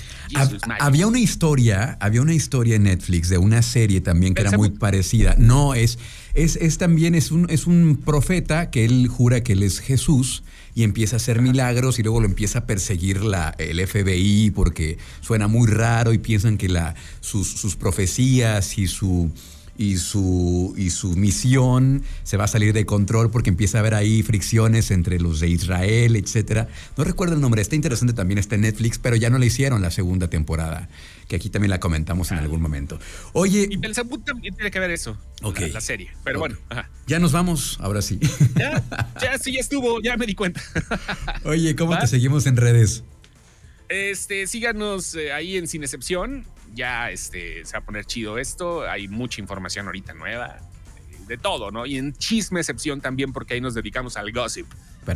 había 0.81 1.07
una 1.07 1.21
historia, 1.21 1.99
había 2.01 2.23
una 2.23 2.33
historia 2.33 2.77
en 2.77 2.85
Netflix 2.85 3.29
de 3.29 3.37
una 3.37 3.61
serie 3.61 4.01
también 4.01 4.35
que 4.35 4.41
era 4.41 4.57
muy 4.57 4.71
parecida. 4.71 5.37
No, 5.39 5.75
es, 5.75 5.99
es, 6.33 6.57
es 6.57 6.79
también, 6.79 7.15
es 7.15 7.31
un, 7.31 7.49
es 7.51 7.67
un 7.67 8.01
profeta 8.03 8.71
que 8.71 8.87
él 8.87 9.07
jura 9.07 9.43
que 9.43 9.53
él 9.53 9.63
es 9.63 9.81
Jesús 9.81 10.43
y 10.75 10.83
empieza 10.83 11.17
a 11.17 11.19
hacer 11.19 11.43
milagros 11.43 11.99
y 11.99 12.03
luego 12.03 12.21
lo 12.21 12.27
empieza 12.27 12.61
a 12.61 12.67
perseguir 12.67 13.23
la, 13.23 13.55
el 13.59 13.87
FBI 13.87 14.51
porque 14.51 14.97
suena 15.21 15.47
muy 15.47 15.69
raro 15.69 16.15
y 16.15 16.19
piensan 16.19 16.57
que 16.57 16.71
la, 16.71 16.95
sus, 17.21 17.49
sus 17.49 17.77
profecías 17.77 18.79
y 18.79 18.87
su 18.87 19.31
y 19.77 19.97
su, 19.97 20.75
y 20.77 20.91
su 20.91 21.17
misión 21.17 22.03
se 22.23 22.37
va 22.37 22.45
a 22.45 22.49
salir 22.49 22.73
de 22.73 22.87
control 22.87 23.31
porque 23.31 23.51
empieza 23.51 23.79
a 23.79 23.81
haber 23.81 23.95
ahí 23.95 24.23
fricciones 24.23 24.91
entre 24.91 25.19
los 25.19 25.41
de 25.41 25.49
Israel, 25.49 26.17
etcétera. 26.17 26.69
No 26.97 27.05
recuerdo 27.05 27.35
el 27.35 27.41
nombre, 27.41 27.61
está 27.61 27.75
interesante 27.75 28.15
también, 28.15 28.39
está 28.39 28.55
en 28.55 28.63
Netflix, 28.63 28.99
pero 28.99 29.17
ya 29.17 29.31
no 29.31 29.39
le 29.39 29.47
hicieron 29.47 29.83
la 29.83 29.91
segunda 29.91 30.29
temporada, 30.29 30.89
que 31.29 31.37
aquí 31.37 31.51
también 31.51 31.71
la 31.71 31.81
comentamos 31.81 32.31
en 32.31 32.39
algún 32.39 32.61
momento. 32.61 32.99
Oye. 33.33 33.67
Y 33.71 33.77
Belzebub 33.77 34.25
también 34.25 34.55
tiene 34.55 34.71
que 34.71 34.79
ver 34.79 34.91
eso, 34.91 35.19
la, 35.43 35.81
serie, 35.81 36.11
pero 36.23 36.39
bueno. 36.39 36.57
Ya 37.07 37.19
nos 37.19 37.33
vamos, 37.33 37.79
ahora 37.81 38.03
sí. 38.03 38.21
Ya, 38.57 38.83
ya 39.21 39.39
sí, 39.39 39.53
ya 39.53 39.61
estuvo, 39.61 40.01
ya 40.01 40.17
me 40.17 40.27
di 40.27 40.35
cuenta. 40.35 40.63
Oye, 41.45 41.75
¿cómo 41.75 41.99
te 41.99 42.07
seguimos 42.07 42.47
en 42.47 42.57
redes? 42.57 43.03
Este, 43.89 44.47
síganos 44.47 45.15
eh, 45.15 45.33
ahí 45.33 45.57
en 45.57 45.67
Sin 45.67 45.83
Excepción 45.83 46.47
ya 46.75 47.11
este, 47.11 47.65
se 47.65 47.73
va 47.73 47.79
a 47.79 47.85
poner 47.85 48.05
chido 48.05 48.39
esto. 48.39 48.89
Hay 48.89 49.09
mucha 49.09 49.41
información 49.41 49.87
ahorita 49.87 50.15
nueva, 50.15 50.59
de 51.27 51.39
todo, 51.39 51.71
¿no? 51.71 51.87
Y 51.87 51.97
en 51.97 52.13
chisme 52.15 52.61
excepción 52.61 53.01
también, 53.01 53.33
porque 53.33 53.55
ahí 53.55 53.61
nos 53.61 53.75
dedicamos 53.75 54.17
al 54.17 54.33
gossip. 54.33 54.67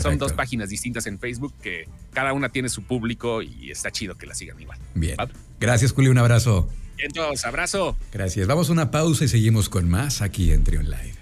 Son 0.01 0.19
dos 0.19 0.33
páginas 0.33 0.69
distintas 0.69 1.07
en 1.07 1.19
Facebook 1.19 1.55
que 1.63 1.89
cada 2.13 2.33
una 2.33 2.51
tiene 2.51 2.69
su 2.69 2.83
público 2.83 3.43
y 3.43 3.71
está 3.71 3.91
chido 3.91 4.17
que 4.17 4.27
la 4.27 4.35
sigan 4.35 4.61
igual. 4.61 4.79
Bien. 4.95 5.17
Gracias, 5.61 5.93
Julio. 5.93 6.11
Un 6.11 6.19
abrazo. 6.19 6.69
Entonces, 6.99 7.45
abrazo. 7.47 7.97
Gracias. 8.13 8.47
Vamos 8.47 8.69
a 8.69 8.73
una 8.73 8.91
pausa 8.91 9.25
y 9.25 9.29
seguimos 9.29 9.69
con 9.69 9.89
más 9.89 10.21
aquí 10.21 10.53
en 10.53 10.65
Trion 10.65 10.91
Live. 10.91 11.18